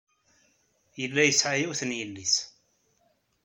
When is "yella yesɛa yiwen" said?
0.99-1.81